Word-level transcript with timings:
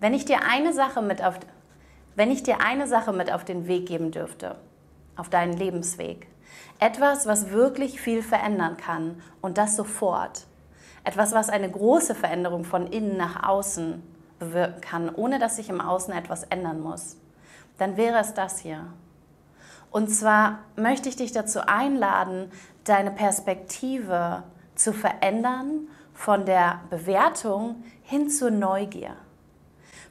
Wenn 0.00 0.14
ich 0.14 0.24
dir 0.24 0.40
eine 0.42 0.72
Sache 0.72 1.00
mit 1.00 1.22
auf, 1.24 1.38
wenn 2.14 2.30
ich 2.30 2.42
dir 2.42 2.60
eine 2.60 2.86
Sache 2.86 3.12
mit 3.12 3.32
auf 3.32 3.44
den 3.44 3.66
Weg 3.66 3.86
geben 3.86 4.10
dürfte, 4.10 4.56
auf 5.16 5.30
deinen 5.30 5.54
Lebensweg, 5.54 6.26
etwas, 6.78 7.26
was 7.26 7.50
wirklich 7.50 8.00
viel 8.00 8.22
verändern 8.22 8.76
kann 8.76 9.22
und 9.40 9.58
das 9.58 9.76
sofort, 9.76 10.46
etwas, 11.04 11.32
was 11.32 11.48
eine 11.48 11.70
große 11.70 12.14
Veränderung 12.14 12.64
von 12.64 12.86
innen 12.86 13.16
nach 13.16 13.48
außen 13.48 14.02
bewirken 14.38 14.80
kann, 14.80 15.14
ohne 15.14 15.38
dass 15.38 15.56
sich 15.56 15.68
im 15.68 15.80
Außen 15.80 16.12
etwas 16.12 16.44
ändern 16.44 16.80
muss, 16.80 17.16
dann 17.78 17.96
wäre 17.96 18.18
es 18.18 18.34
das 18.34 18.58
hier. 18.58 18.86
Und 19.90 20.08
zwar 20.08 20.58
möchte 20.76 21.08
ich 21.08 21.16
dich 21.16 21.32
dazu 21.32 21.60
einladen, 21.66 22.50
deine 22.84 23.10
Perspektive 23.10 24.42
zu 24.74 24.92
verändern 24.92 25.88
von 26.12 26.44
der 26.44 26.80
Bewertung 26.90 27.84
hin 28.02 28.28
zur 28.28 28.50
Neugier. 28.50 29.16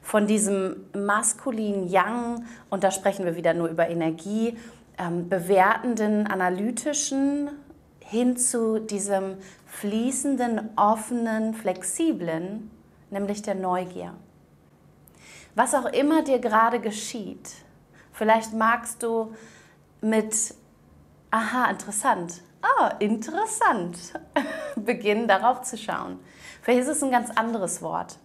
Von 0.06 0.28
diesem 0.28 0.86
maskulinen 0.94 1.88
Yang, 1.88 2.44
und 2.70 2.84
da 2.84 2.92
sprechen 2.92 3.24
wir 3.24 3.34
wieder 3.34 3.54
nur 3.54 3.66
über 3.66 3.88
Energie, 3.88 4.56
ähm, 4.98 5.28
bewertenden, 5.28 6.28
analytischen 6.28 7.50
hin 7.98 8.36
zu 8.36 8.78
diesem 8.78 9.36
fließenden, 9.66 10.70
offenen, 10.76 11.54
flexiblen, 11.54 12.70
nämlich 13.10 13.42
der 13.42 13.56
Neugier. 13.56 14.14
Was 15.56 15.74
auch 15.74 15.86
immer 15.86 16.22
dir 16.22 16.38
gerade 16.38 16.78
geschieht, 16.78 17.50
vielleicht 18.12 18.52
magst 18.52 19.02
du 19.02 19.34
mit, 20.02 20.54
aha, 21.32 21.68
interessant, 21.68 22.42
ah, 22.62 22.92
interessant, 23.00 23.98
beginnen 24.76 25.26
darauf 25.26 25.62
zu 25.62 25.76
schauen. 25.76 26.20
Vielleicht 26.62 26.82
ist 26.82 26.96
es 26.96 27.02
ein 27.02 27.10
ganz 27.10 27.28
anderes 27.32 27.82
Wort. 27.82 28.20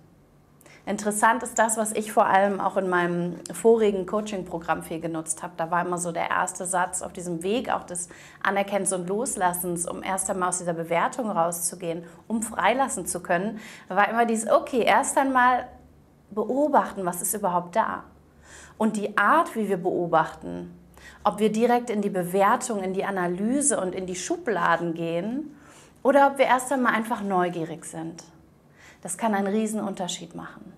Interessant 0.85 1.43
ist 1.43 1.59
das, 1.59 1.77
was 1.77 1.91
ich 1.91 2.11
vor 2.11 2.25
allem 2.25 2.59
auch 2.59 2.75
in 2.75 2.89
meinem 2.89 3.35
vorigen 3.53 4.07
Coaching-Programm 4.07 4.81
viel 4.81 4.99
genutzt 4.99 5.43
habe. 5.43 5.53
Da 5.55 5.69
war 5.69 5.85
immer 5.85 5.99
so 5.99 6.11
der 6.11 6.31
erste 6.31 6.65
Satz 6.65 7.03
auf 7.03 7.13
diesem 7.13 7.43
Weg 7.43 7.71
auch 7.71 7.83
des 7.83 8.09
Anerkennens 8.41 8.91
und 8.91 9.07
Loslassens, 9.07 9.87
um 9.87 10.01
erst 10.01 10.29
einmal 10.31 10.49
aus 10.49 10.57
dieser 10.57 10.73
Bewertung 10.73 11.29
rauszugehen, 11.29 12.03
um 12.27 12.41
freilassen 12.41 13.05
zu 13.05 13.21
können, 13.21 13.59
war 13.89 14.09
immer 14.09 14.25
dieses, 14.25 14.49
okay, 14.49 14.81
erst 14.81 15.17
einmal 15.19 15.67
beobachten, 16.31 17.05
was 17.05 17.21
ist 17.21 17.35
überhaupt 17.35 17.75
da. 17.75 18.03
Und 18.77 18.97
die 18.97 19.15
Art, 19.17 19.55
wie 19.55 19.69
wir 19.69 19.77
beobachten, 19.77 20.75
ob 21.23 21.37
wir 21.37 21.51
direkt 21.51 21.91
in 21.91 22.01
die 22.01 22.09
Bewertung, 22.09 22.81
in 22.81 22.93
die 22.93 23.05
Analyse 23.05 23.79
und 23.79 23.93
in 23.93 24.07
die 24.07 24.15
Schubladen 24.15 24.95
gehen 24.95 25.55
oder 26.01 26.27
ob 26.27 26.39
wir 26.39 26.45
erst 26.45 26.71
einmal 26.71 26.95
einfach 26.95 27.21
neugierig 27.21 27.85
sind. 27.85 28.23
Das 29.01 29.17
kann 29.17 29.33
einen 29.33 29.47
Riesenunterschied 29.47 30.35
machen. 30.35 30.73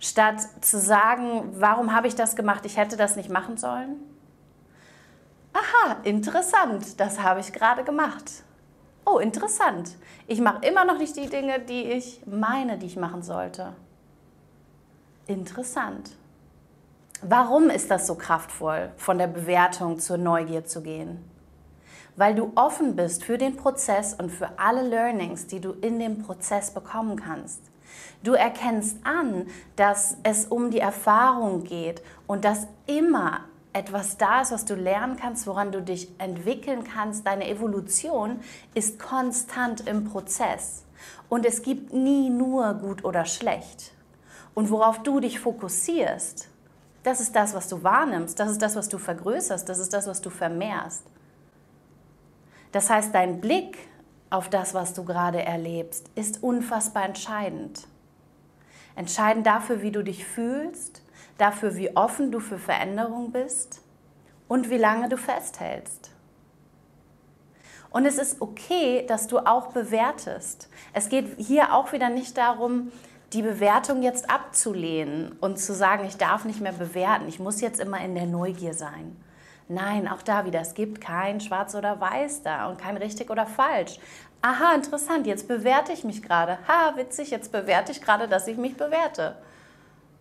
Statt 0.00 0.40
zu 0.60 0.78
sagen, 0.78 1.54
warum 1.60 1.94
habe 1.94 2.06
ich 2.06 2.14
das 2.14 2.36
gemacht, 2.36 2.64
ich 2.66 2.76
hätte 2.76 2.96
das 2.96 3.16
nicht 3.16 3.30
machen 3.30 3.56
sollen. 3.56 3.96
Aha, 5.52 5.96
interessant, 6.04 7.00
das 7.00 7.20
habe 7.20 7.40
ich 7.40 7.52
gerade 7.52 7.82
gemacht. 7.84 8.44
Oh, 9.04 9.18
interessant. 9.18 9.96
Ich 10.26 10.40
mache 10.40 10.66
immer 10.66 10.84
noch 10.84 10.98
nicht 10.98 11.16
die 11.16 11.28
Dinge, 11.28 11.60
die 11.60 11.84
ich 11.84 12.20
meine, 12.26 12.78
die 12.78 12.86
ich 12.86 12.96
machen 12.96 13.22
sollte. 13.22 13.72
Interessant. 15.26 16.10
Warum 17.22 17.70
ist 17.70 17.90
das 17.90 18.06
so 18.06 18.14
kraftvoll, 18.14 18.92
von 18.96 19.18
der 19.18 19.26
Bewertung 19.26 19.98
zur 19.98 20.18
Neugier 20.18 20.64
zu 20.64 20.82
gehen? 20.82 21.24
Weil 22.18 22.34
du 22.34 22.50
offen 22.56 22.96
bist 22.96 23.22
für 23.22 23.38
den 23.38 23.56
Prozess 23.56 24.12
und 24.12 24.30
für 24.30 24.58
alle 24.58 24.82
Learnings, 24.82 25.46
die 25.46 25.60
du 25.60 25.70
in 25.70 26.00
dem 26.00 26.18
Prozess 26.18 26.72
bekommen 26.72 27.14
kannst. 27.14 27.62
Du 28.24 28.32
erkennst 28.32 28.98
an, 29.04 29.46
dass 29.76 30.16
es 30.24 30.46
um 30.46 30.72
die 30.72 30.80
Erfahrung 30.80 31.62
geht 31.62 32.02
und 32.26 32.44
dass 32.44 32.66
immer 32.86 33.42
etwas 33.72 34.16
da 34.16 34.42
ist, 34.42 34.50
was 34.50 34.64
du 34.64 34.74
lernen 34.74 35.16
kannst, 35.16 35.46
woran 35.46 35.70
du 35.70 35.80
dich 35.80 36.08
entwickeln 36.18 36.82
kannst. 36.82 37.24
Deine 37.24 37.48
Evolution 37.48 38.40
ist 38.74 38.98
konstant 38.98 39.86
im 39.86 40.02
Prozess 40.04 40.84
und 41.28 41.46
es 41.46 41.62
gibt 41.62 41.92
nie 41.92 42.30
nur 42.30 42.74
gut 42.74 43.04
oder 43.04 43.26
schlecht. 43.26 43.92
Und 44.54 44.70
worauf 44.70 45.04
du 45.04 45.20
dich 45.20 45.38
fokussierst, 45.38 46.48
das 47.04 47.20
ist 47.20 47.36
das, 47.36 47.54
was 47.54 47.68
du 47.68 47.84
wahrnimmst, 47.84 48.40
das 48.40 48.50
ist 48.50 48.60
das, 48.60 48.74
was 48.74 48.88
du 48.88 48.98
vergrößerst, 48.98 49.68
das 49.68 49.78
ist 49.78 49.92
das, 49.92 50.08
was 50.08 50.20
du 50.20 50.30
vermehrst. 50.30 51.04
Das 52.72 52.90
heißt, 52.90 53.14
dein 53.14 53.40
Blick 53.40 53.78
auf 54.30 54.48
das, 54.50 54.74
was 54.74 54.94
du 54.94 55.04
gerade 55.04 55.42
erlebst, 55.42 56.10
ist 56.14 56.42
unfassbar 56.42 57.04
entscheidend. 57.04 57.86
Entscheidend 58.94 59.46
dafür, 59.46 59.80
wie 59.80 59.92
du 59.92 60.02
dich 60.02 60.24
fühlst, 60.24 61.02
dafür, 61.38 61.76
wie 61.76 61.96
offen 61.96 62.30
du 62.30 62.40
für 62.40 62.58
Veränderung 62.58 63.32
bist 63.32 63.80
und 64.48 64.70
wie 64.70 64.76
lange 64.76 65.08
du 65.08 65.16
festhältst. 65.16 66.10
Und 67.90 68.04
es 68.04 68.18
ist 68.18 68.42
okay, 68.42 69.06
dass 69.06 69.28
du 69.28 69.38
auch 69.38 69.68
bewertest. 69.68 70.68
Es 70.92 71.08
geht 71.08 71.38
hier 71.38 71.72
auch 71.72 71.92
wieder 71.92 72.10
nicht 72.10 72.36
darum, 72.36 72.92
die 73.32 73.42
Bewertung 73.42 74.02
jetzt 74.02 74.30
abzulehnen 74.30 75.32
und 75.40 75.58
zu 75.58 75.74
sagen, 75.74 76.04
ich 76.06 76.16
darf 76.16 76.44
nicht 76.44 76.60
mehr 76.60 76.72
bewerten, 76.72 77.28
ich 77.28 77.38
muss 77.38 77.60
jetzt 77.60 77.80
immer 77.80 78.00
in 78.00 78.14
der 78.14 78.26
Neugier 78.26 78.74
sein. 78.74 79.16
Nein, 79.68 80.08
auch 80.08 80.22
da 80.22 80.46
wieder, 80.46 80.60
es 80.60 80.72
gibt 80.72 81.00
kein 81.00 81.40
Schwarz 81.40 81.74
oder 81.74 82.00
Weiß 82.00 82.42
da 82.42 82.68
und 82.68 82.78
kein 82.78 82.96
richtig 82.96 83.30
oder 83.30 83.46
falsch. 83.46 83.98
Aha, 84.40 84.74
interessant, 84.74 85.26
jetzt 85.26 85.46
bewerte 85.46 85.92
ich 85.92 86.04
mich 86.04 86.22
gerade. 86.22 86.58
Ha, 86.66 86.96
witzig, 86.96 87.30
jetzt 87.30 87.52
bewerte 87.52 87.92
ich 87.92 88.00
gerade, 88.00 88.28
dass 88.28 88.48
ich 88.48 88.56
mich 88.56 88.76
bewerte. 88.76 89.36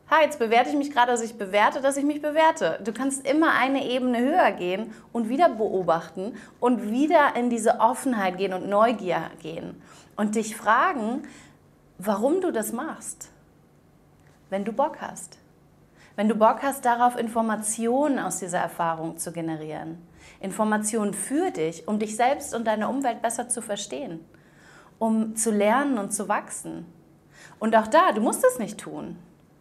Ha, 0.10 0.22
jetzt 0.22 0.40
bewerte 0.40 0.70
ich 0.70 0.76
mich 0.76 0.92
gerade, 0.92 1.12
dass 1.12 1.22
ich 1.22 1.38
bewerte, 1.38 1.82
dass 1.82 1.96
ich 1.96 2.04
mich 2.04 2.22
bewerte. 2.22 2.80
Du 2.84 2.92
kannst 2.92 3.26
immer 3.26 3.54
eine 3.54 3.86
Ebene 3.86 4.20
höher 4.20 4.52
gehen 4.52 4.94
und 5.14 5.30
wieder 5.30 5.48
beobachten 5.48 6.36
und 6.60 6.90
wieder 6.90 7.36
in 7.36 7.50
diese 7.50 7.80
Offenheit 7.80 8.38
gehen 8.38 8.54
und 8.54 8.68
Neugier 8.68 9.32
gehen 9.42 9.82
und 10.18 10.36
dich 10.36 10.58
fragen, 10.58 11.24
warum 11.98 12.42
du 12.42 12.52
das 12.52 12.74
machst, 12.74 13.30
wenn 14.50 14.66
du 14.66 14.74
Bock 14.74 14.98
hast. 15.00 15.38
Wenn 16.18 16.28
du 16.28 16.34
Bock 16.34 16.64
hast, 16.64 16.84
darauf 16.84 17.16
Informationen 17.16 18.18
aus 18.18 18.40
dieser 18.40 18.58
Erfahrung 18.58 19.18
zu 19.18 19.32
generieren. 19.32 20.00
Informationen 20.40 21.14
für 21.14 21.52
dich, 21.52 21.88
um 21.88 22.00
dich 22.00 22.16
selbst 22.16 22.56
und 22.56 22.66
deine 22.66 22.90
Umwelt 22.90 23.22
besser 23.22 23.50
zu 23.50 23.62
verstehen, 23.62 24.26
um 24.98 25.36
zu 25.36 25.52
lernen 25.52 26.00
und 26.00 26.12
zu 26.12 26.28
wachsen. 26.28 26.88
Und 27.60 27.76
auch 27.76 27.86
da, 27.86 28.14
du 28.14 28.22
musst 28.22 28.44
es 28.44 28.58
nicht 28.58 28.80
tun. 28.80 29.16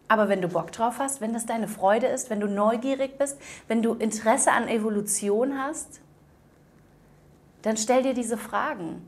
Aber 0.09 0.31
wenn 0.31 0.41
du 0.41 0.49
Bock 0.49 0.73
drauf 0.73 0.99
hast, 0.99 1.21
wenn 1.21 1.35
das 1.35 1.45
deine 1.45 1.69
Freude 1.69 2.07
ist, 2.07 2.31
wenn 2.31 2.41
du 2.41 2.49
neugierig 2.49 3.19
bist, 3.19 3.39
wenn 3.69 3.83
du 3.83 3.93
Interesse 3.93 4.51
an 4.51 4.67
Evolution 4.67 5.59
hast, 5.59 6.01
dann 7.61 7.77
stell 7.77 8.03
dir 8.03 8.15
diese 8.15 8.39
Fragen. 8.39 9.03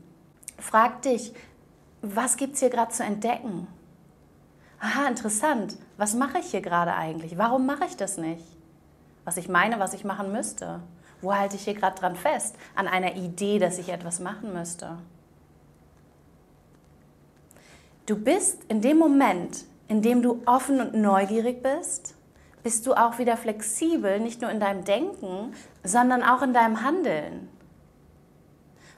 Frag 0.59 1.01
dich, 1.01 1.33
was 2.03 2.37
gibt 2.37 2.53
es 2.53 2.59
hier 2.59 2.69
gerade 2.69 2.91
zu 2.91 3.03
entdecken? 3.03 3.67
Aha, 4.79 5.07
interessant, 5.07 5.77
was 5.97 6.13
mache 6.13 6.39
ich 6.39 6.51
hier 6.51 6.61
gerade 6.61 6.93
eigentlich? 6.93 7.37
Warum 7.37 7.65
mache 7.65 7.85
ich 7.85 7.97
das 7.97 8.17
nicht? 8.17 8.45
Was 9.25 9.37
ich 9.37 9.49
meine, 9.49 9.79
was 9.79 9.93
ich 9.93 10.03
machen 10.03 10.31
müsste. 10.31 10.81
Wo 11.21 11.35
halte 11.35 11.55
ich 11.55 11.63
hier 11.63 11.73
gerade 11.73 11.99
dran 11.99 12.15
fest? 12.15 12.55
An 12.75 12.87
einer 12.87 13.15
Idee, 13.15 13.59
dass 13.59 13.77
ich 13.77 13.89
etwas 13.89 14.19
machen 14.19 14.53
müsste. 14.53 14.97
Du 18.05 18.15
bist 18.17 18.63
in 18.69 18.81
dem 18.81 18.97
Moment, 18.97 19.65
in 19.87 20.01
dem 20.01 20.21
du 20.21 20.41
offen 20.45 20.79
und 20.81 20.93
neugierig 20.93 21.61
bist, 21.61 22.15
bist 22.63 22.87
du 22.87 22.93
auch 22.93 23.19
wieder 23.19 23.37
flexibel, 23.37 24.19
nicht 24.19 24.41
nur 24.41 24.49
in 24.49 24.59
deinem 24.59 24.83
Denken, 24.83 25.53
sondern 25.83 26.23
auch 26.23 26.41
in 26.41 26.53
deinem 26.53 26.83
Handeln. 26.83 27.49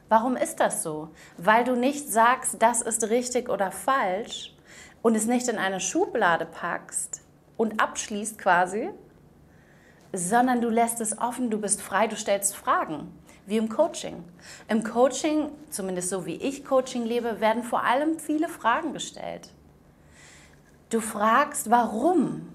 Warum 0.09 0.36
ist 0.36 0.59
das 0.59 0.84
so? 0.84 1.09
Weil 1.38 1.64
du 1.64 1.75
nicht 1.75 2.12
sagst, 2.12 2.58
das 2.59 2.81
ist 2.81 3.09
richtig 3.09 3.50
oder 3.50 3.72
falsch, 3.72 4.56
und 5.02 5.16
es 5.16 5.26
nicht 5.26 5.48
in 5.48 5.58
eine 5.58 5.80
Schublade 5.80 6.46
packst 6.46 7.22
und 7.58 7.82
abschließt 7.82 8.38
quasi, 8.38 8.90
sondern 10.14 10.62
du 10.62 10.70
lässt 10.70 11.02
es 11.02 11.18
offen, 11.18 11.50
du 11.50 11.59
bist 11.59 11.82
frei, 11.82 12.08
du 12.08 12.16
stellst 12.16 12.56
Fragen, 12.56 13.12
wie 13.46 13.58
im 13.58 13.70
Coaching. 13.70 14.24
Im 14.68 14.84
Coaching, 14.84 15.52
zumindest 15.70 16.09
so 16.09 16.26
wie 16.26 16.36
ich 16.36 16.66
Coaching 16.66 17.06
lebe, 17.06 17.40
werden 17.40 17.64
vor 17.64 17.84
allem 17.84 18.20
viele 18.20 18.50
Fragen 18.50 18.94
gestellt. 18.94 19.50
Du 20.90 21.00
fragst, 21.00 21.70
warum? 21.70 22.50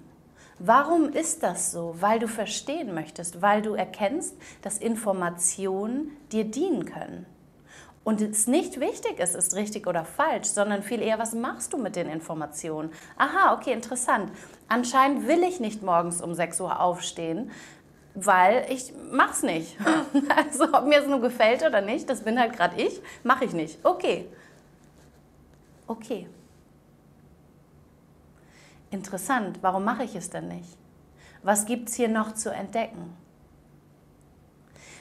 Warum 0.59 1.11
ist 1.11 1.43
das 1.43 1.73
so? 1.73 1.97
Weil 2.01 2.19
du 2.19 2.29
verstehen 2.29 2.95
möchtest, 2.95 3.43
weil 3.43 3.63
du 3.63 3.75
erkennst, 3.75 4.37
dass 4.63 4.79
Informationen 4.79 6.17
dir 6.33 6.45
dienen 6.45 6.85
können 6.85 7.27
und 8.07 8.21
es 8.21 8.47
nicht 8.47 8.79
wichtig 8.79 9.19
ist, 9.19 9.35
ist 9.35 9.57
richtig 9.57 9.89
oder 9.89 10.05
falsch, 10.05 10.47
sondern 10.47 10.85
viel 10.85 11.03
eher, 11.03 11.19
was 11.19 11.35
machst 11.35 11.73
du 11.73 11.77
mit 11.77 11.97
den 11.97 12.09
Informationen? 12.09 12.93
Aha, 13.19 13.53
okay, 13.53 13.73
interessant. 13.73 14.31
Anscheinend 14.69 15.27
will 15.27 15.43
ich 15.43 15.59
nicht 15.59 15.83
morgens 15.83 16.23
um 16.23 16.33
6 16.33 16.61
Uhr 16.61 16.79
aufstehen, 16.79 17.51
weil 18.15 18.65
ich 18.71 18.93
mach's 19.11 19.43
nicht. 19.43 19.77
Also 20.37 20.73
ob 20.73 20.85
mir 20.85 21.01
es 21.01 21.09
nur 21.09 21.21
gefällt 21.21 21.65
oder 21.65 21.81
nicht, 21.81 22.09
das 22.09 22.23
bin 22.23 22.39
halt 22.39 22.53
gerade 22.53 22.81
ich, 22.81 23.03
mache 23.25 23.45
ich 23.45 23.53
nicht. 23.53 23.85
Okay. 23.85 24.29
Okay. 25.89 26.29
Interessant, 28.93 29.59
warum 29.63 29.83
mache 29.83 30.05
ich 30.05 30.15
es 30.15 30.31
denn 30.31 30.47
nicht? 30.47 30.79
Was 31.43 31.67
gibt 31.67 31.89
es 31.89 31.97
hier 31.97 32.09
noch 32.09 32.35
zu 32.35 32.51
entdecken? 32.51 33.17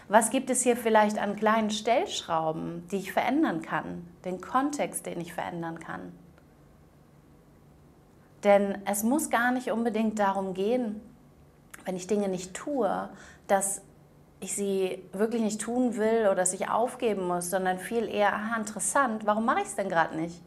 Was 0.07 0.29
gibt 0.29 0.51
es 0.51 0.61
hier 0.61 0.77
vielleicht 0.77 1.17
an 1.17 1.35
kleinen 1.35 1.71
Stellschrauben, 1.71 2.87
die 2.91 2.97
ich 2.97 3.11
verändern 3.11 3.63
kann? 3.63 4.07
Den 4.23 4.39
Kontext, 4.39 5.07
den 5.07 5.19
ich 5.19 5.33
verändern 5.33 5.79
kann? 5.79 6.11
Denn 8.43 8.77
es 8.85 9.01
muss 9.01 9.31
gar 9.31 9.51
nicht 9.51 9.71
unbedingt 9.71 10.19
darum 10.19 10.53
gehen, 10.53 11.01
wenn 11.85 11.95
ich 11.95 12.05
Dinge 12.05 12.27
nicht 12.27 12.53
tue, 12.53 13.09
dass 13.47 13.81
ich 14.39 14.55
sie 14.55 15.03
wirklich 15.11 15.41
nicht 15.41 15.61
tun 15.61 15.95
will 15.95 16.27
oder 16.27 16.35
dass 16.35 16.53
ich 16.53 16.69
aufgeben 16.69 17.27
muss, 17.27 17.49
sondern 17.49 17.79
viel 17.79 18.07
eher, 18.07 18.33
aha, 18.33 18.57
interessant, 18.57 19.25
warum 19.25 19.45
mache 19.45 19.61
ich 19.61 19.67
es 19.67 19.75
denn 19.75 19.89
gerade 19.89 20.15
nicht? 20.15 20.39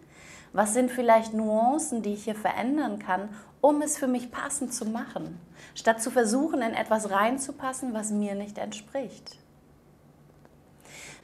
Was 0.52 0.72
sind 0.72 0.92
vielleicht 0.92 1.34
Nuancen, 1.34 2.02
die 2.02 2.14
ich 2.14 2.24
hier 2.24 2.36
verändern 2.36 3.00
kann, 3.00 3.28
um 3.60 3.82
es 3.82 3.98
für 3.98 4.06
mich 4.06 4.30
passend 4.30 4.72
zu 4.72 4.86
machen, 4.86 5.40
statt 5.74 6.00
zu 6.00 6.12
versuchen, 6.12 6.62
in 6.62 6.74
etwas 6.74 7.10
reinzupassen, 7.10 7.92
was 7.92 8.12
mir 8.12 8.36
nicht 8.36 8.58
entspricht? 8.58 9.38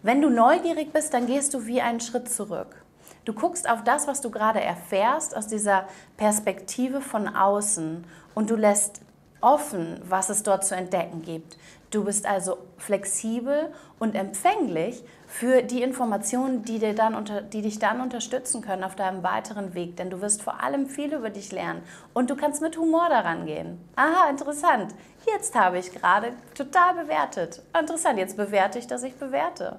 Wenn 0.04 0.20
du 0.20 0.28
neugierig 0.28 0.92
bist, 0.92 1.14
dann 1.14 1.26
gehst 1.26 1.54
du 1.54 1.64
wie 1.64 1.80
einen 1.80 1.98
Schritt 1.98 2.28
zurück. 2.28 2.76
Du 3.24 3.32
guckst 3.32 3.66
auf 3.66 3.84
das, 3.84 4.06
was 4.06 4.20
du 4.20 4.30
gerade 4.30 4.60
erfährst, 4.60 5.34
aus 5.34 5.46
dieser 5.46 5.88
Perspektive 6.18 7.00
von 7.00 7.26
außen 7.26 8.04
und 8.34 8.50
du 8.50 8.54
lässt 8.54 9.00
offen, 9.40 9.98
was 10.06 10.28
es 10.28 10.42
dort 10.42 10.66
zu 10.66 10.76
entdecken 10.76 11.22
gibt. 11.22 11.56
Du 11.90 12.04
bist 12.04 12.26
also 12.26 12.58
flexibel 12.76 13.72
und 13.98 14.14
empfänglich 14.14 15.02
für 15.26 15.62
die 15.62 15.82
Informationen, 15.82 16.66
die, 16.66 16.78
dir 16.78 16.94
dann 16.94 17.14
unter, 17.14 17.40
die 17.40 17.62
dich 17.62 17.78
dann 17.78 18.02
unterstützen 18.02 18.60
können 18.60 18.84
auf 18.84 18.96
deinem 18.96 19.22
weiteren 19.22 19.72
Weg. 19.72 19.96
Denn 19.96 20.10
du 20.10 20.20
wirst 20.20 20.42
vor 20.42 20.62
allem 20.62 20.86
viel 20.86 21.14
über 21.14 21.30
dich 21.30 21.50
lernen 21.50 21.82
und 22.12 22.28
du 22.28 22.36
kannst 22.36 22.60
mit 22.60 22.76
Humor 22.76 23.08
daran 23.08 23.46
gehen. 23.46 23.80
Aha, 23.96 24.28
interessant. 24.28 24.94
Jetzt 25.32 25.54
habe 25.54 25.78
ich 25.78 25.92
gerade 25.92 26.34
total 26.54 26.92
bewertet. 26.92 27.62
Interessant, 27.78 28.18
jetzt 28.18 28.36
bewerte 28.36 28.78
ich, 28.78 28.86
dass 28.86 29.02
ich 29.02 29.14
bewerte. 29.14 29.78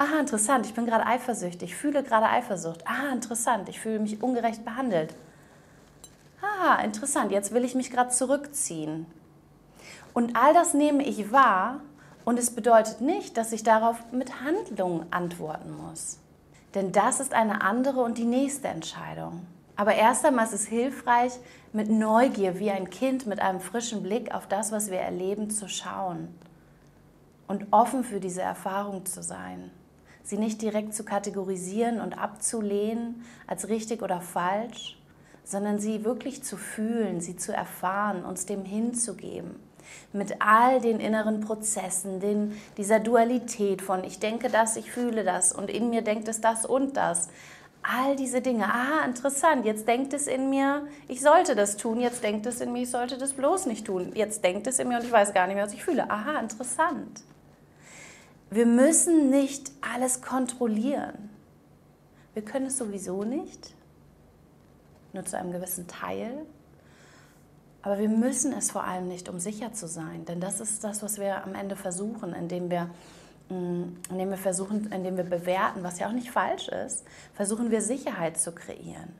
Aha, 0.00 0.18
interessant, 0.18 0.64
ich 0.64 0.72
bin 0.72 0.86
gerade 0.86 1.04
eifersüchtig, 1.04 1.72
ich 1.72 1.76
fühle 1.76 2.02
gerade 2.02 2.26
Eifersucht. 2.26 2.86
Aha, 2.86 3.12
interessant, 3.12 3.68
ich 3.68 3.78
fühle 3.80 3.98
mich 3.98 4.22
ungerecht 4.22 4.64
behandelt. 4.64 5.14
Aha, 6.40 6.80
interessant, 6.80 7.30
jetzt 7.32 7.52
will 7.52 7.66
ich 7.66 7.74
mich 7.74 7.90
gerade 7.90 8.08
zurückziehen. 8.08 9.04
Und 10.14 10.36
all 10.36 10.54
das 10.54 10.72
nehme 10.72 11.02
ich 11.02 11.32
wahr 11.32 11.82
und 12.24 12.38
es 12.38 12.50
bedeutet 12.54 13.02
nicht, 13.02 13.36
dass 13.36 13.52
ich 13.52 13.62
darauf 13.62 14.10
mit 14.10 14.40
Handlungen 14.40 15.04
antworten 15.10 15.76
muss. 15.76 16.18
Denn 16.74 16.92
das 16.92 17.20
ist 17.20 17.34
eine 17.34 17.60
andere 17.60 18.00
und 18.00 18.16
die 18.16 18.24
nächste 18.24 18.68
Entscheidung. 18.68 19.46
Aber 19.76 19.94
erst 19.94 20.24
einmal 20.24 20.46
ist 20.46 20.54
es 20.54 20.64
hilfreich, 20.66 21.32
mit 21.74 21.90
Neugier 21.90 22.58
wie 22.58 22.70
ein 22.70 22.88
Kind 22.88 23.26
mit 23.26 23.40
einem 23.40 23.60
frischen 23.60 24.02
Blick 24.02 24.34
auf 24.34 24.46
das, 24.46 24.72
was 24.72 24.90
wir 24.90 25.00
erleben, 25.00 25.50
zu 25.50 25.68
schauen 25.68 26.34
und 27.48 27.66
offen 27.70 28.02
für 28.02 28.18
diese 28.18 28.40
Erfahrung 28.40 29.04
zu 29.04 29.22
sein 29.22 29.70
sie 30.22 30.38
nicht 30.38 30.62
direkt 30.62 30.94
zu 30.94 31.04
kategorisieren 31.04 32.00
und 32.00 32.18
abzulehnen 32.18 33.24
als 33.46 33.68
richtig 33.68 34.02
oder 34.02 34.20
falsch, 34.20 34.98
sondern 35.44 35.78
sie 35.78 36.04
wirklich 36.04 36.42
zu 36.44 36.56
fühlen, 36.56 37.20
sie 37.20 37.36
zu 37.36 37.52
erfahren, 37.52 38.24
uns 38.24 38.46
dem 38.46 38.64
hinzugeben. 38.64 39.56
Mit 40.12 40.36
all 40.40 40.80
den 40.80 41.00
inneren 41.00 41.40
Prozessen, 41.40 42.20
den, 42.20 42.56
dieser 42.76 43.00
Dualität 43.00 43.82
von 43.82 44.04
ich 44.04 44.20
denke 44.20 44.48
das, 44.48 44.76
ich 44.76 44.90
fühle 44.90 45.24
das 45.24 45.52
und 45.52 45.68
in 45.70 45.90
mir 45.90 46.02
denkt 46.02 46.28
es 46.28 46.40
das 46.40 46.64
und 46.64 46.96
das. 46.96 47.28
All 47.82 48.14
diese 48.14 48.42
Dinge. 48.42 48.66
Aha, 48.66 49.04
interessant. 49.06 49.64
Jetzt 49.64 49.88
denkt 49.88 50.12
es 50.12 50.26
in 50.26 50.50
mir, 50.50 50.86
ich 51.08 51.22
sollte 51.22 51.56
das 51.56 51.78
tun. 51.78 51.98
Jetzt 51.98 52.22
denkt 52.22 52.44
es 52.44 52.60
in 52.60 52.72
mir, 52.72 52.82
ich 52.82 52.90
sollte 52.90 53.16
das 53.16 53.32
bloß 53.32 53.66
nicht 53.66 53.86
tun. 53.86 54.12
Jetzt 54.14 54.44
denkt 54.44 54.66
es 54.66 54.78
in 54.78 54.88
mir 54.88 54.98
und 54.98 55.04
ich 55.04 55.10
weiß 55.12 55.32
gar 55.32 55.46
nicht 55.46 55.56
mehr, 55.56 55.64
was 55.64 55.72
ich 55.72 55.82
fühle. 55.82 56.10
Aha, 56.10 56.38
interessant. 56.40 57.22
Wir 58.50 58.66
müssen 58.66 59.30
nicht 59.30 59.70
alles 59.80 60.22
kontrollieren. 60.22 61.30
Wir 62.34 62.44
können 62.44 62.66
es 62.66 62.78
sowieso 62.78 63.22
nicht, 63.22 63.74
nur 65.12 65.24
zu 65.24 65.38
einem 65.38 65.52
gewissen 65.52 65.86
Teil. 65.86 66.32
Aber 67.82 67.98
wir 67.98 68.08
müssen 68.08 68.52
es 68.52 68.72
vor 68.72 68.84
allem 68.84 69.06
nicht, 69.06 69.28
um 69.28 69.38
sicher 69.38 69.72
zu 69.72 69.86
sein. 69.86 70.24
Denn 70.24 70.40
das 70.40 70.60
ist 70.60 70.82
das, 70.82 71.02
was 71.02 71.18
wir 71.18 71.44
am 71.44 71.54
Ende 71.54 71.76
versuchen, 71.76 72.34
indem 72.34 72.70
wir, 72.70 72.90
mm, 73.50 73.84
indem 74.10 74.30
wir 74.30 74.36
versuchen, 74.36 74.90
indem 74.92 75.16
wir 75.16 75.24
bewerten, 75.24 75.84
was 75.84 76.00
ja 76.00 76.08
auch 76.08 76.12
nicht 76.12 76.30
falsch 76.32 76.68
ist, 76.68 77.04
versuchen 77.34 77.70
wir 77.70 77.80
Sicherheit 77.80 78.36
zu 78.38 78.52
kreieren. 78.52 79.14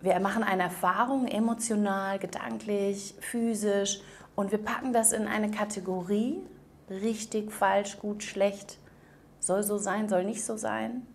Wir 0.00 0.18
machen 0.20 0.42
eine 0.44 0.64
Erfahrung 0.64 1.26
emotional, 1.26 2.18
gedanklich, 2.18 3.14
physisch 3.20 4.00
und 4.34 4.50
wir 4.50 4.58
packen 4.58 4.92
das 4.92 5.12
in 5.12 5.26
eine 5.26 5.50
Kategorie, 5.50 6.40
richtig, 6.90 7.52
falsch, 7.52 7.98
gut, 7.98 8.22
schlecht, 8.22 8.78
soll 9.40 9.62
so 9.62 9.78
sein, 9.78 10.08
soll 10.08 10.24
nicht 10.24 10.44
so 10.44 10.56
sein. 10.56 11.06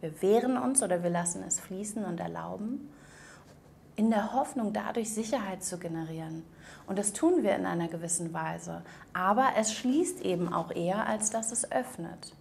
Wir 0.00 0.22
wehren 0.22 0.56
uns 0.56 0.82
oder 0.82 1.02
wir 1.02 1.10
lassen 1.10 1.42
es 1.46 1.58
fließen 1.60 2.04
und 2.04 2.20
erlauben, 2.20 2.88
in 3.96 4.10
der 4.10 4.32
Hoffnung, 4.32 4.72
dadurch 4.72 5.12
Sicherheit 5.12 5.64
zu 5.64 5.78
generieren. 5.78 6.44
Und 6.86 6.98
das 6.98 7.12
tun 7.12 7.42
wir 7.42 7.56
in 7.56 7.66
einer 7.66 7.88
gewissen 7.88 8.32
Weise. 8.32 8.82
Aber 9.12 9.48
es 9.56 9.72
schließt 9.72 10.20
eben 10.20 10.52
auch 10.52 10.70
eher, 10.70 11.06
als 11.06 11.30
dass 11.30 11.50
es 11.50 11.70
öffnet. 11.72 12.34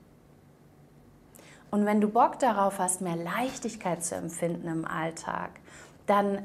Und 1.71 1.85
wenn 1.85 1.99
du 1.99 2.09
Bock 2.09 2.39
darauf 2.39 2.79
hast, 2.79 3.01
mehr 3.01 3.15
Leichtigkeit 3.15 4.03
zu 4.05 4.15
empfinden 4.15 4.67
im 4.67 4.85
Alltag, 4.85 5.49
dann 6.05 6.43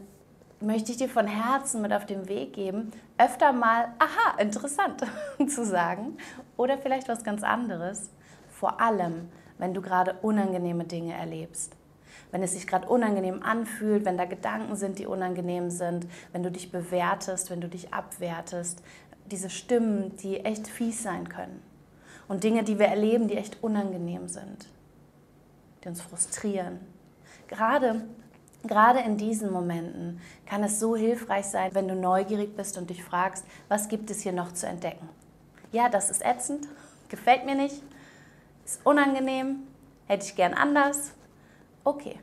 möchte 0.62 0.92
ich 0.92 0.98
dir 0.98 1.08
von 1.08 1.26
Herzen 1.26 1.82
mit 1.82 1.92
auf 1.92 2.06
den 2.06 2.28
Weg 2.28 2.52
geben, 2.52 2.92
öfter 3.18 3.52
mal, 3.52 3.88
aha, 3.98 4.40
interessant 4.40 5.02
zu 5.48 5.64
sagen 5.64 6.16
oder 6.56 6.78
vielleicht 6.78 7.08
was 7.08 7.24
ganz 7.24 7.42
anderes. 7.42 8.10
Vor 8.50 8.80
allem, 8.80 9.28
wenn 9.58 9.74
du 9.74 9.82
gerade 9.82 10.14
unangenehme 10.22 10.84
Dinge 10.84 11.14
erlebst. 11.14 11.76
Wenn 12.30 12.42
es 12.42 12.52
sich 12.52 12.66
gerade 12.66 12.88
unangenehm 12.88 13.42
anfühlt, 13.42 14.04
wenn 14.04 14.16
da 14.16 14.24
Gedanken 14.24 14.76
sind, 14.76 14.98
die 14.98 15.06
unangenehm 15.06 15.70
sind, 15.70 16.06
wenn 16.32 16.42
du 16.42 16.50
dich 16.50 16.72
bewertest, 16.72 17.50
wenn 17.50 17.60
du 17.60 17.68
dich 17.68 17.92
abwertest. 17.92 18.82
Diese 19.26 19.50
Stimmen, 19.50 20.16
die 20.16 20.40
echt 20.40 20.66
fies 20.66 21.02
sein 21.02 21.28
können. 21.28 21.62
Und 22.28 22.44
Dinge, 22.44 22.64
die 22.64 22.78
wir 22.78 22.86
erleben, 22.86 23.28
die 23.28 23.36
echt 23.36 23.62
unangenehm 23.62 24.28
sind, 24.28 24.68
die 25.84 25.88
uns 25.88 26.00
frustrieren. 26.00 26.80
Gerade 27.48 28.02
Gerade 28.64 29.00
in 29.00 29.16
diesen 29.16 29.50
Momenten 29.50 30.20
kann 30.46 30.62
es 30.62 30.78
so 30.78 30.94
hilfreich 30.94 31.46
sein, 31.46 31.74
wenn 31.74 31.88
du 31.88 31.96
neugierig 31.96 32.56
bist 32.56 32.78
und 32.78 32.90
dich 32.90 33.02
fragst, 33.02 33.44
was 33.68 33.88
gibt 33.88 34.10
es 34.10 34.20
hier 34.20 34.32
noch 34.32 34.52
zu 34.52 34.66
entdecken? 34.66 35.08
Ja, 35.72 35.88
das 35.88 36.10
ist 36.10 36.24
ätzend, 36.24 36.68
gefällt 37.08 37.44
mir 37.44 37.56
nicht, 37.56 37.82
ist 38.64 38.80
unangenehm, 38.84 39.64
hätte 40.06 40.26
ich 40.26 40.36
gern 40.36 40.54
anders. 40.54 41.12
Okay. 41.82 42.18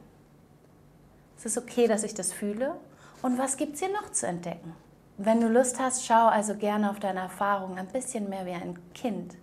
Es 1.38 1.46
ist 1.46 1.58
okay, 1.58 1.88
dass 1.88 2.04
ich 2.04 2.14
das 2.14 2.32
fühle. 2.32 2.76
Und 3.22 3.38
was 3.38 3.58
gibt 3.58 3.74
es 3.74 3.80
hier 3.80 3.92
noch 3.92 4.12
zu 4.12 4.28
entdecken? 4.28 4.74
Wenn 5.18 5.42
du 5.42 5.50
Lust 5.50 5.80
hast, 5.80 6.06
schau 6.06 6.28
also 6.28 6.56
gerne 6.56 6.90
auf 6.90 7.00
deine 7.00 7.20
Erfahrung 7.20 7.78
ein 7.78 7.88
bisschen 7.88 8.30
mehr 8.30 8.46
wie 8.46 8.54
ein 8.54 8.80
Kind 8.94 9.36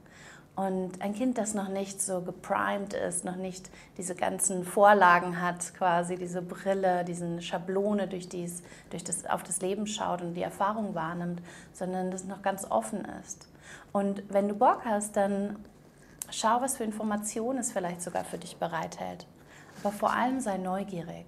und 0.57 1.03
ein 1.03 1.15
Kind, 1.15 1.37
das 1.37 1.53
noch 1.53 1.69
nicht 1.69 2.01
so 2.01 2.23
geprimed 2.23 2.95
ist, 2.95 3.27
noch 3.27 3.37
nicht 3.37 3.71
diese 3.99 4.15
ganzen 4.15 4.65
Vorlagen 4.65 5.43
hat, 5.43 5.75
quasi 5.75 6.17
diese 6.17 6.41
Brille, 6.41 7.05
diese 7.05 7.43
Schablone, 7.43 8.09
durch 8.09 8.31
die 8.31 8.45
es 8.45 8.63
durch 8.89 9.05
das, 9.05 9.27
auf 9.27 9.43
das 9.43 9.61
Leben 9.61 9.87
schaut 9.87 10.23
und 10.23 10.33
die 10.33 10.43
Erfahrung 10.43 10.95
wahrnimmt, 10.95 11.43
sondern 11.75 12.11
das 12.11 12.25
noch 12.25 12.41
ganz 12.41 12.65
offen 12.71 13.07
ist. 13.21 13.49
Und 13.93 14.23
wenn 14.33 14.49
du 14.49 14.55
Bock 14.55 14.81
hast, 14.87 15.15
dann 15.17 15.57
schau, 16.31 16.63
was 16.63 16.79
für 16.79 16.85
Informationen 16.85 17.59
es 17.59 17.73
vielleicht 17.73 18.01
sogar 18.01 18.25
für 18.25 18.39
dich 18.39 18.57
bereithält. 18.57 19.27
Aber 19.83 19.93
vor 19.93 20.15
allem 20.15 20.41
sei 20.41 20.57
neugierig 20.57 21.27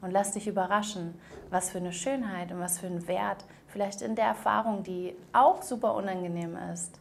und 0.00 0.10
lass 0.10 0.32
dich 0.32 0.48
überraschen, 0.48 1.20
was 1.50 1.68
für 1.70 1.78
eine 1.78 1.92
Schönheit 1.92 2.50
und 2.50 2.60
was 2.60 2.78
für 2.78 2.86
einen 2.86 3.06
Wert 3.08 3.44
vielleicht 3.68 4.00
in 4.00 4.14
der 4.14 4.24
Erfahrung, 4.24 4.84
die 4.84 5.14
auch 5.34 5.60
super 5.62 5.94
unangenehm 5.94 6.56
ist, 6.72 6.98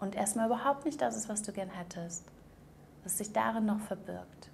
und 0.00 0.14
erstmal 0.14 0.46
überhaupt 0.46 0.84
nicht 0.84 1.00
das 1.00 1.16
ist, 1.16 1.28
was 1.28 1.42
du 1.42 1.52
gern 1.52 1.70
hättest, 1.70 2.24
was 3.04 3.18
sich 3.18 3.32
darin 3.32 3.66
noch 3.66 3.80
verbirgt. 3.80 4.50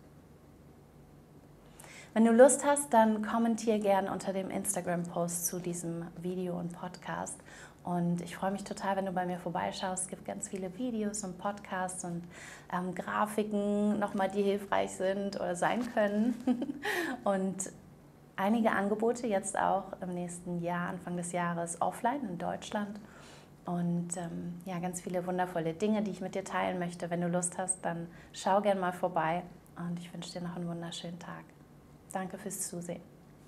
Wenn 2.14 2.24
du 2.24 2.32
Lust 2.32 2.64
hast, 2.64 2.94
dann 2.94 3.26
kommentier 3.26 3.80
gerne 3.80 4.12
unter 4.12 4.32
dem 4.32 4.48
Instagram-Post 4.48 5.46
zu 5.46 5.58
diesem 5.58 6.06
Video 6.22 6.56
und 6.56 6.72
Podcast. 6.72 7.36
Und 7.82 8.22
ich 8.22 8.36
freue 8.36 8.52
mich 8.52 8.62
total, 8.64 8.96
wenn 8.96 9.04
du 9.04 9.12
bei 9.12 9.26
mir 9.26 9.38
vorbeischaust. 9.38 10.04
Es 10.04 10.08
gibt 10.08 10.24
ganz 10.24 10.48
viele 10.48 10.78
Videos 10.78 11.24
und 11.24 11.38
Podcasts 11.38 12.04
und 12.04 12.22
ähm, 12.72 12.94
Grafiken 12.94 13.98
nochmal, 13.98 14.30
die 14.30 14.42
hilfreich 14.42 14.92
sind 14.92 15.36
oder 15.36 15.56
sein 15.56 15.92
können. 15.92 16.82
und 17.24 17.72
einige 18.36 18.70
Angebote 18.70 19.26
jetzt 19.26 19.58
auch 19.58 20.00
im 20.00 20.14
nächsten 20.14 20.62
Jahr, 20.62 20.88
Anfang 20.88 21.16
des 21.16 21.32
Jahres 21.32 21.82
offline 21.82 22.26
in 22.28 22.38
Deutschland. 22.38 23.00
Und 23.66 24.16
ähm, 24.16 24.60
ja, 24.66 24.78
ganz 24.78 25.00
viele 25.00 25.26
wundervolle 25.26 25.72
Dinge, 25.72 26.02
die 26.02 26.10
ich 26.10 26.20
mit 26.20 26.34
dir 26.34 26.44
teilen 26.44 26.78
möchte. 26.78 27.10
Wenn 27.10 27.22
du 27.22 27.28
Lust 27.28 27.56
hast, 27.56 27.84
dann 27.84 28.08
schau 28.32 28.60
gern 28.60 28.78
mal 28.78 28.92
vorbei 28.92 29.42
und 29.76 29.98
ich 29.98 30.12
wünsche 30.12 30.32
dir 30.32 30.42
noch 30.42 30.56
einen 30.56 30.68
wunderschönen 30.68 31.18
Tag. 31.18 31.44
Danke 32.12 32.38
fürs 32.38 32.68
Zusehen. 32.68 33.13